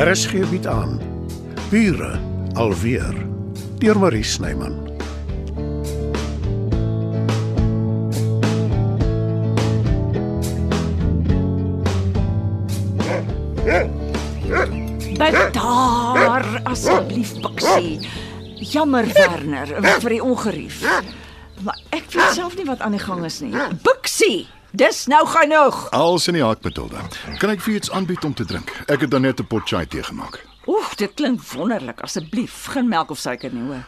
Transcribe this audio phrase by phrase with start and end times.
[0.00, 0.96] RSG bied aan
[1.68, 2.18] Bure
[2.56, 3.14] alweer
[3.78, 4.78] deur Marie Snyman.
[15.52, 18.00] Daar asseblief Bixie.
[18.56, 19.68] Jammer Werner
[20.00, 20.80] vir die ongerief.
[21.60, 23.52] Maar ek weet self nie wat aan die gang is nie.
[23.84, 25.90] Bixie, dis nou genoeg.
[25.90, 27.02] Als in die hak Matilda.
[27.38, 28.72] Kan ek vir iets aanbied om te drink?
[28.86, 30.44] Ek het dan net 'n pot chai tee gemaak.
[30.66, 32.00] Oef, dit klink wonderlik.
[32.00, 33.84] Asseblief, geen melk of suiker nie, hoor.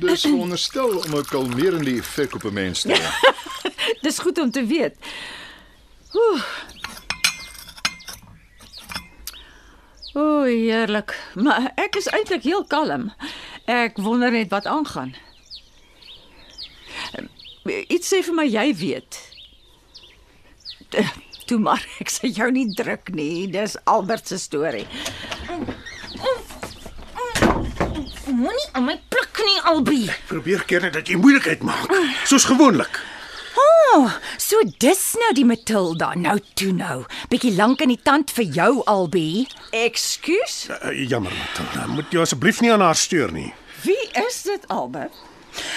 [0.00, 3.08] Dis veronderstel om 'n kalmerende effek op 'n mens te hê.
[4.04, 4.96] Dis goed om te weet.
[6.14, 6.42] Oeh.
[10.14, 11.14] O, heerlik.
[11.34, 13.12] Maar ek is eintlik heel kalm.
[13.64, 15.14] Ek wonder net wat aangaan.
[17.86, 19.29] Iets sê vir my jy weet.
[20.98, 21.08] Eh,
[21.46, 23.46] Toe maar, ek sê jou nie druk nie.
[23.50, 24.86] Dis Albert se storie.
[28.30, 30.10] Moenie aan my pluk nie, Albie.
[30.30, 31.90] Probeer keer net dat jy moeilikheid maak,
[32.28, 33.00] soos gewoonlik.
[33.60, 34.06] Oh,
[34.38, 36.12] so dis nou die Matilda.
[36.14, 37.00] Nou toe nou.
[37.32, 39.48] Bietjie lank in die tand vir jou, Albie.
[39.74, 40.60] Ekskuus?
[40.76, 43.50] Uh, jammer Matilda, moet jy asseblief nie aan haar steur nie.
[43.82, 45.16] Wie is dit, Albert?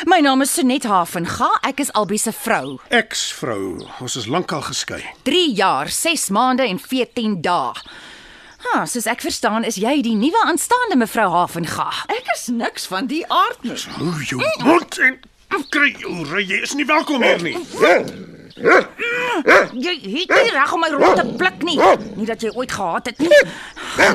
[0.05, 1.49] My naam is Sonet Havenga.
[1.63, 2.77] Ek is Albie se vrou.
[2.89, 5.01] Ex-vrou, ons is lankal geskei.
[5.23, 7.73] 3 jaar, 6 maande en 14 dae.
[8.63, 11.89] Ha, soos ek verstaan is jy die nuwe aanstaande mevrou Havenga.
[12.11, 13.75] Ek is niks van die aard nie.
[13.97, 15.19] Hou jou mond en
[15.69, 17.57] kry jou ry, jy is nie welkom hier nie.
[18.55, 21.77] Jy het nie reg om my rond te pluk nie.
[22.19, 23.39] Nie dat jy ooit gehaat het nie.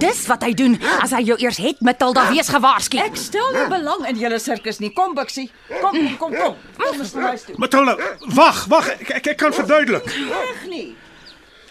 [0.03, 3.00] Dis wat hy doen as hy jou eers het, Matilda, wees gewaarsku.
[3.03, 4.92] Ek stel nie belang in julle sirkus nie.
[4.95, 5.48] Kom Bixie.
[5.80, 6.39] Kom, kom, kom,
[6.78, 6.89] kom.
[6.92, 7.58] Ons na huis toe.
[7.58, 7.97] Matilda,
[8.39, 10.06] wag, wag, ek, ek, ek kan verduidelik.
[10.06, 10.86] Reg nie.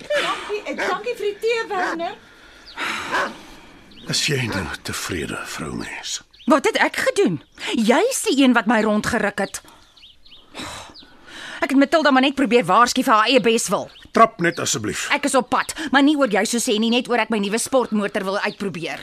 [0.07, 2.15] Dankie, en dankie vir die tee, Werner.
[4.11, 6.21] Is jy nou tevrede, vroumens?
[6.47, 7.41] Wat het ek gedoen?
[7.75, 9.61] Jy's die een wat my rondgeruk het.
[11.61, 13.87] Ek het Matilda maar net probeer waarsku vir haar eie beswil.
[14.13, 15.07] Trap net asseblief.
[15.13, 17.39] Ek is op pad, maar nie oor jou so sê nie, net oor ek my
[17.43, 18.99] nuwe sportmotor wil uitprobeer.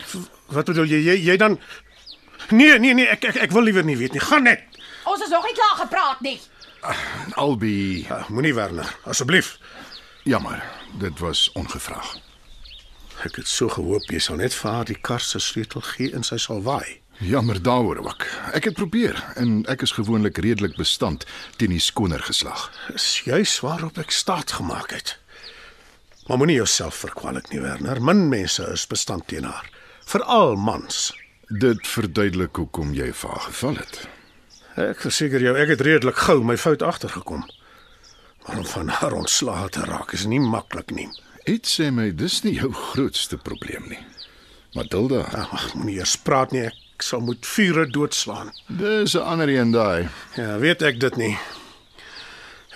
[0.55, 1.01] Wat bedoel jy?
[1.11, 1.59] Jy jy dan
[2.51, 4.21] Nee, nee, nee, ek ek, ek wil liewer nie weet nie.
[4.21, 4.61] Gaan net.
[5.09, 6.39] Ons is nog nie klaar gepraat nie.
[7.41, 9.59] Albie, Uh, Moenie Werner, asseblief.
[10.25, 10.63] jammer,
[11.01, 12.15] dit was ongevraag.
[13.25, 16.23] Ek het so gehoop jy sal net vir haar die kar se sleutel gee en
[16.25, 17.01] sy sal waai.
[17.19, 18.27] Jammer daaroor ook.
[18.53, 21.27] Ek het probeer en ek is gewoonlik redelik bestand
[21.57, 22.71] teen die skoner geslag.
[22.91, 25.19] Dis juis waarop ek staat gemaak het.
[26.27, 28.01] Maar moenie jouself verkwalik nie, Werner.
[28.03, 29.71] Min mense is bestand teen haar,
[30.05, 31.13] veral mans.
[31.49, 34.01] Dit verduidelik hoekom jy vir haar geval het.
[34.81, 37.45] Ek verseker jou, ek het redelik gou my fout agtergekom.
[38.47, 41.07] Maar om van haar ontslae te raak is nie maklik nie.
[41.47, 44.01] Iets sê my dis nie jou grootste probleem nie.
[44.75, 46.65] Matilda, Ag, moenie eers praat nie.
[46.67, 48.53] Ek sal moet vure doodslaan.
[48.67, 50.09] dis 'n ander een daai.
[50.37, 51.39] Ja, weet ek dit nie.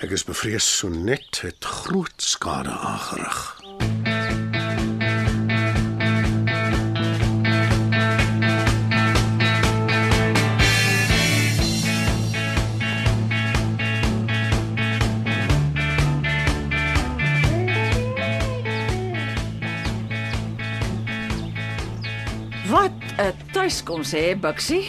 [0.00, 3.57] Ek is bevrees so net het groot skade aangerig.
[23.68, 24.88] 'n tuiskoms hè, Bixie.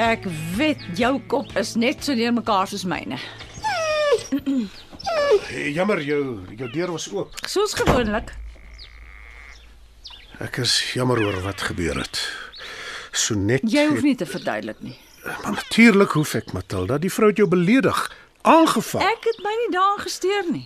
[0.00, 0.24] Ek
[0.56, 3.18] weet jou kop is net so deur mekaar soos myne.
[5.44, 6.22] Hey, jammer jou
[6.56, 7.34] jou deur was oop.
[7.44, 8.32] Soos gewoonlik.
[10.40, 12.22] Ek is jammer oor wat gebeur het.
[13.12, 14.96] So net Jy hoef nie te verduidelik nie.
[15.42, 18.00] Maar natuurlik hoef ek Matilda, die vrou het jou beledig,
[18.48, 19.04] aangeval.
[19.04, 20.64] Ek het my nie daaraan gesteer nie.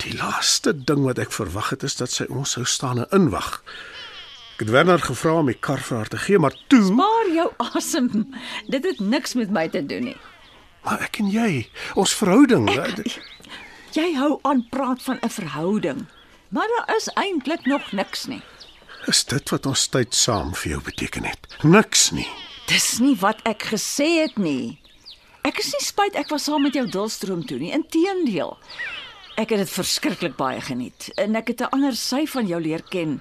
[0.00, 3.60] Die laaste ding wat ek verwag het is dat sy ons sou staan en inwag.
[4.56, 7.48] Ek het Werner gevra om die kar vir haar te gee, maar toe, Maar jou
[7.76, 8.06] asem,
[8.72, 10.16] dit het niks met my te doen nie.
[10.86, 11.66] maar ek en jy,
[11.98, 13.18] ons verhouding, ek,
[13.96, 16.06] Jy hou aan praat van 'n verhouding,
[16.50, 18.42] maar daar is eintlik nog niks nie.
[19.08, 21.46] is dit wat ons tyd saam vir jou beteken het.
[21.62, 22.26] Niks nie.
[22.66, 24.78] Dis nie wat ek gesê het nie.
[25.44, 28.58] Ek is nie spyt ek was saam met jou Dulstroom toe nie, inteendeel.
[29.36, 32.82] Ek het dit verskriklik baie geniet en ek het 'n ander sy van jou leer
[32.90, 33.20] ken.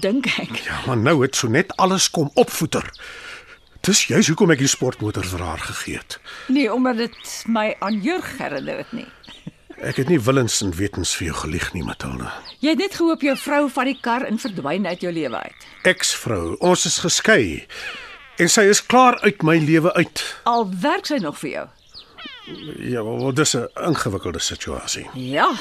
[0.00, 0.56] Dink ek.
[0.66, 2.90] Ja, maar nou het so net alles kom opvoeter.
[3.86, 6.18] Dis juis hoekom ek die sportmotor vir haar gegee het.
[6.48, 9.06] Nee, omdat dit my aan Jurg herinner het nie.
[9.76, 12.32] Ek het nie willens en wetens vir jou gelieg nie, Matilda.
[12.64, 15.66] Jy het net gehoop jou vrou vat die kar en verdwyn uit jou lewe uit.
[15.84, 17.66] Ex-vrou, ons is geskei
[18.40, 20.24] en sy is klaar uit my lewe uit.
[20.48, 21.66] Al werk sy nog vir jou.
[22.78, 25.06] Ja, wel dis 'n ingewikkelde situasie.
[25.14, 25.52] Ja.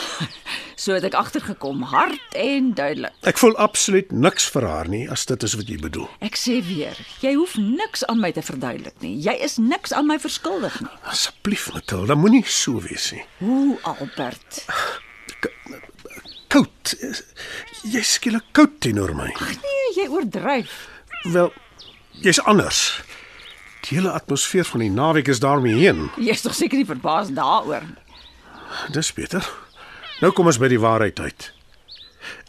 [0.76, 3.14] So het ek agtergekom, hard en duidelik.
[3.24, 6.10] Ek voel absoluut niks vir haar nie as dit is wat jy bedoel.
[6.26, 9.14] Ek sê weer, jy hoef niks aan my te verduidelik nie.
[9.24, 10.92] Jy is niks aan my verskuldig nie.
[11.08, 13.24] Asseblief Matilda, moenie so wees nie.
[13.40, 14.66] Hoe Albert?
[16.52, 16.96] Koud.
[17.88, 19.32] Jy skielik koud teenoor my.
[19.64, 20.76] Nee, jy oordryf.
[21.32, 21.52] Wel,
[22.24, 22.84] jy's anders.
[23.88, 26.10] Die hele atmosfeer van die naweek is daarmee heen.
[26.20, 28.02] Jy's tog seker nie verbaas daaroor nie.
[28.92, 29.46] Dis beter.
[30.24, 31.50] Nou kom ons by die waarheid uit.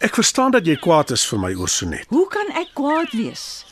[0.07, 2.07] Ek verstaan dat jy kwaad is vir my oor Sonet.
[2.15, 3.65] Hoe kan ek kwaad wees?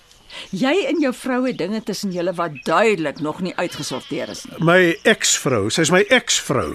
[0.50, 4.58] Jy en jou vrou het dinge tussen julle wat duidelik nog nie uitgesorteer is nie.
[4.66, 6.72] My eksvrou, sy's my eksvrou.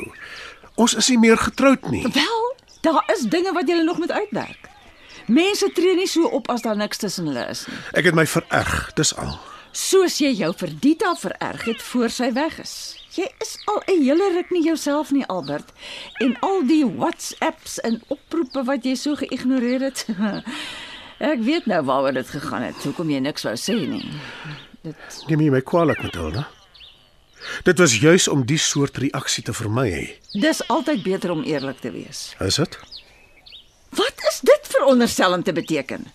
[0.79, 2.05] Ons is nie meer getroud nie.
[2.15, 2.45] Wel,
[2.87, 4.71] daar is dinge wat julle nog moet uitwerk.
[5.27, 7.77] Mense tree nie so op as daar niks tussen hulle is nie.
[7.99, 9.35] Ek het my vererg, dis al.
[9.79, 12.73] Soos jy jou vir Dita vererg het voor sy weg is.
[13.15, 15.71] Jy is al 'n hele ruk nie jouself nie, Albert.
[16.19, 20.05] En al die WhatsApps en oproepe wat jy so geïgnoreer het.
[21.33, 22.75] Ek weet nou waaroor dit gegaan het.
[22.83, 24.05] Hoekom jy niks wou sê nie.
[24.83, 24.95] Dit
[25.27, 26.47] Neem jy my kwaadlik, Matilda?
[27.63, 30.19] Dit was juis om die soort reaksie te vermy.
[30.33, 32.35] dis altyd beter om eerlik te wees.
[32.39, 32.79] Is dit?
[33.89, 36.05] Wat is dit veronderstel om te beteken?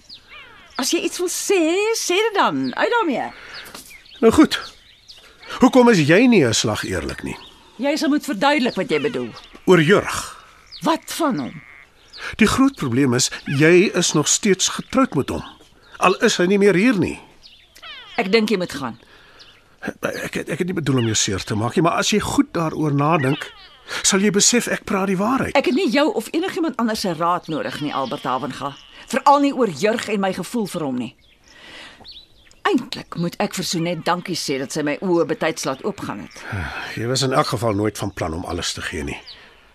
[0.77, 1.61] As jy iets wil sê,
[1.99, 2.75] sê dit dan.
[2.75, 3.29] Uit daarmee.
[4.21, 4.59] Nou goed.
[5.61, 7.37] Hoekom is jy nie 'n slag eerlik nie?
[7.77, 9.31] Jy sal moet verduidelik wat jy bedoel.
[9.67, 10.45] Oor Jurg.
[10.83, 11.63] Wat van hom?
[12.37, 15.45] Die groot probleem is jy is nog steeds getroud met hom.
[15.99, 17.21] Al is hy nie meer hier nie.
[18.17, 18.99] Ek dink jy moet gaan.
[20.03, 22.21] Ek het, ek het nie bedoel om jou seer te maak nie, maar as jy
[22.25, 23.51] goed daaroor nadink,
[24.03, 25.57] sal jy besef ek praat die waarheid.
[25.59, 28.73] Ek het nie jou of enigiemand anders se raad nodig nie, Albert Havenga.
[29.11, 31.13] Veral nie oor Jurg en my gevoel vir hom nie.
[32.65, 36.45] Eintlik moet ek vir Sonet dankie sê dat sy my oë betyds laat oopgaan het.
[36.99, 39.19] Jy was in elk geval nooit van plan om alles te gee nie.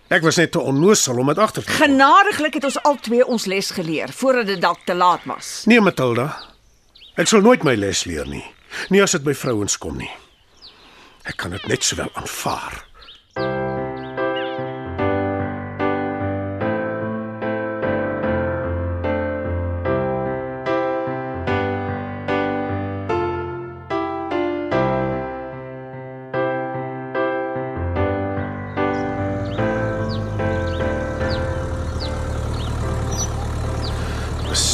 [0.09, 1.75] Ek was net te onnoosel om dit agter te.
[1.77, 5.51] Genadiglik het ons albei ons les geleer voordat dit dalk te laat was.
[5.69, 6.31] Nee, Matilda.
[7.19, 8.45] Ek sal nooit my les leer nie.
[8.89, 10.11] Nie as dit by vrouens kom nie.
[11.29, 12.81] Ek kan dit net sowel aanvaar.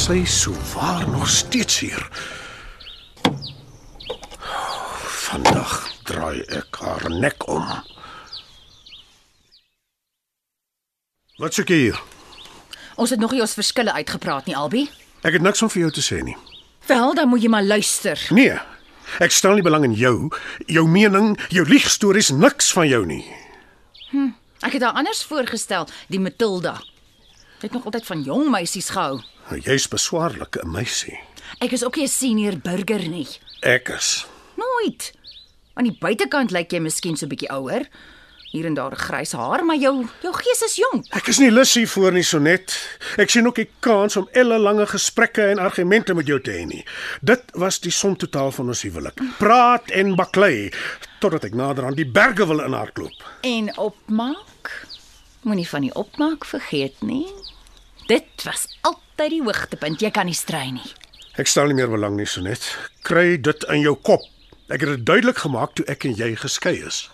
[0.06, 2.02] Sy sou waar nog steeds hier.
[5.26, 5.72] Vandag
[6.06, 7.66] draai ek haar nek om.
[11.42, 11.98] Wat soek jy hier?
[12.94, 14.86] Ons het nog nie ons verskille uitgepraat nie, Albie.
[15.26, 16.38] Ek het niks om vir jou te sê nie.
[16.86, 18.28] Wel, dan moet jy maar luister.
[18.30, 18.54] Nee.
[19.18, 20.30] Ek stel nie belang in jou,
[20.70, 23.24] jou mening, jou liegstories, niks van jou nie.
[24.62, 26.78] Ek het haar anders voorgestel, die Matilda.
[27.58, 29.24] Sy het nog altyd van jong meisies gehou.
[29.54, 31.18] Jy's beswaarlik 'n meisie.
[31.58, 33.28] Ek is ook nie 'n senior burger nie.
[33.60, 34.26] Ek is.
[34.54, 35.12] Nooit.
[35.74, 37.88] Aan die buitekant lyk jy miskien so 'n bietjie ouer.
[38.50, 41.06] Hier en daar grys haar, maar jou jou gees is jonk.
[41.10, 42.98] Ek is nie lus hiervoor nie, Sonet.
[43.16, 46.84] Ek sien ook nie kans om ellelange gesprekke en argumente met jou te hê nie.
[47.20, 49.20] Dit was die som totaal van ons huwelik.
[49.38, 50.72] Praat en baklei
[51.20, 53.24] totdat ek nader aan die berge wil inhardloop.
[53.40, 54.86] En opmaak?
[55.42, 57.26] Moenie van die opmaak vergeet nie.
[58.06, 60.00] Dit was altyd die hoogtepunt.
[60.00, 60.92] Jy kan nie strei nie.
[61.36, 62.64] Ek stel nie meer belang nie, Sonet.
[63.02, 64.20] Kry dit in jou kop.
[64.68, 67.10] Ek het dit duidelik gemaak toe ek en jy geskei is.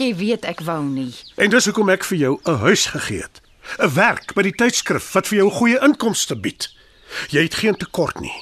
[0.00, 1.12] Jy weet ek wou nie.
[1.36, 3.40] En dis hoekom ek vir jou 'n huis gegee het.
[3.78, 6.68] 'n Werk by die tydskrif wat vir jou goeie inkomste bied.
[7.30, 8.34] Jy het geen tekort nie.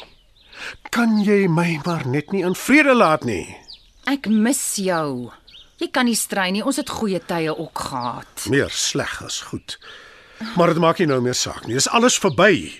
[0.91, 3.57] Kan jy my maar net nie in vrede laat nie?
[4.07, 5.31] Ek mis jou.
[5.79, 6.63] Jy kan nie strei nie.
[6.65, 8.47] Ons het goeie tye ook gehad.
[8.51, 9.79] Meer sleg as goed.
[10.57, 11.75] Maar dit maak nie nou meer saak nie.
[11.79, 12.71] Dis alles verby.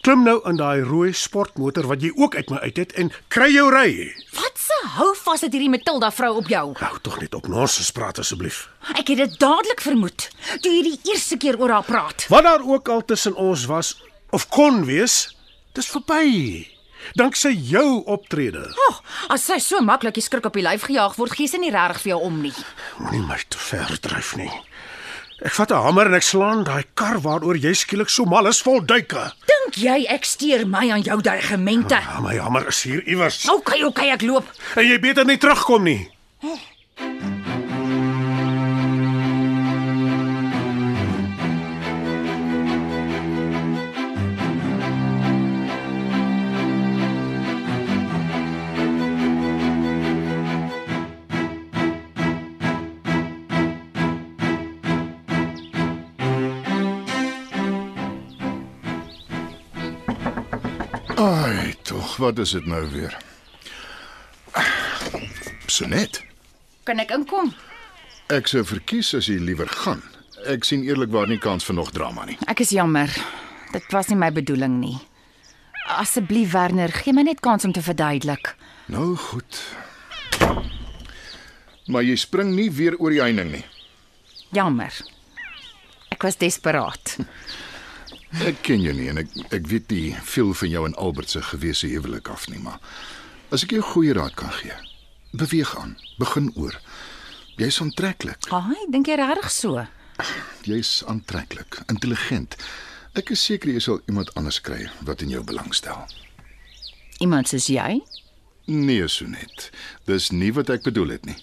[0.00, 3.50] Klim nou in daai rooi sportmotor wat jy ook uit my uit het en kry
[3.52, 3.90] jou ry.
[4.32, 6.62] Wat se hou vas het hierdie Matilda vrou op jou?
[6.80, 8.62] Hou tog net op nonsens praat asseblief.
[8.96, 10.30] Ek het dit dadelik vermoed
[10.64, 12.24] toe jy die eerste keer oor haar praat.
[12.32, 13.92] Wat daar ook al tussen ons was
[14.32, 15.36] of kon wees,
[15.76, 16.64] dis verby.
[17.20, 18.64] Danksy jou optrede.
[18.88, 18.98] Oh,
[19.36, 22.06] as sy so maklik die skrik op die lyf gejaag word, gee sy nie regtig
[22.06, 22.56] vir jou om nie.
[23.00, 24.50] Moenie my te ver dryf nie.
[25.40, 28.60] Ek vat 'n hamer en ek slaan daai kar waaroor jy skielik so mal is
[28.60, 29.32] vol duike.
[29.48, 31.96] Dink jy ek steur my aan jou dreigemente?
[31.96, 33.48] Ja, my hamer is hier iewers.
[33.48, 34.44] Okay, okay, ek loop.
[34.76, 36.10] En jy beter nie terugkom nie.
[61.20, 63.16] Ai, tog, wat is dit nou weer?
[65.66, 66.22] Sonet.
[66.88, 67.50] Kan ek inkom?
[68.32, 70.00] Ek sou verkies as jy liewer gaan.
[70.48, 72.38] Ek sien eerlikwaar nie kans vir nog drama nie.
[72.48, 73.12] Ek is jammer.
[73.74, 74.96] Dit was nie my bedoeling nie.
[76.00, 78.54] Asseblief Werner, gee my net kans om te verduidelik.
[78.88, 79.60] Nou goed.
[81.92, 83.66] Maar jy spring nie weer oor die heining nie.
[84.56, 84.94] Jammer.
[86.08, 87.18] Ek was desperaat.
[88.38, 91.42] Ek ken jou nie en ek ek weet nie veel van jou en Albert se
[91.42, 92.78] gewese huwelik af nie, maar
[93.50, 94.76] as ek jou goeie raad kan gee,
[95.34, 96.76] beweeg aan, begin oor.
[97.58, 98.46] Jy's aantreklik.
[98.54, 99.82] Haai, dink jy regtig so?
[100.62, 102.54] Jy's aantreklik, intelligent.
[103.18, 106.06] Ek is seker jy sal iemand anders kry wat in jou belangstel.
[107.20, 107.98] Iemand soos jy?
[108.70, 109.72] Nee, Sonet.
[110.06, 111.36] Dis nie wat ek bedoel het nie.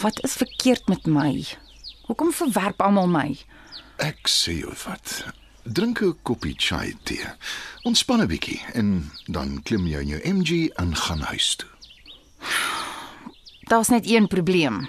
[0.00, 1.44] Wat is verkeerd met my?
[2.08, 3.26] Hoekom verwerp almal my?
[4.00, 5.26] Ek sê jou wat.
[5.68, 7.26] Drink 'n koppie chai tee.
[7.84, 11.68] Ontspan 'n bietjie en dan klim jy in jou MG en gaan huis toe.
[13.68, 14.88] Daar's net een probleem.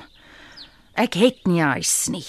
[0.94, 2.28] Ek het nie huis nie.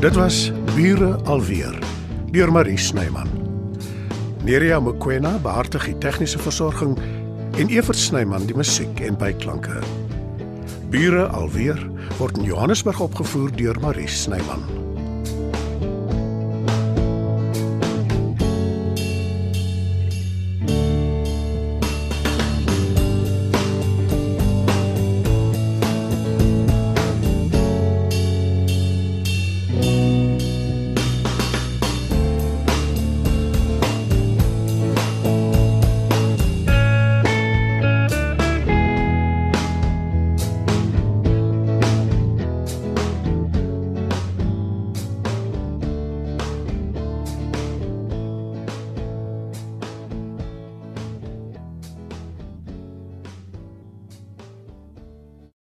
[0.00, 1.78] Dit was Bure alweer
[2.30, 3.33] deur Marie Snyman.
[4.44, 6.98] Nerea Mkwena behartig die tegniese versorging
[7.56, 9.80] en Evert Snyman die musiek en byklanke.
[10.92, 11.80] Bure alweer
[12.18, 14.83] word in Johannesburg opgevoer deur Marie Snyman.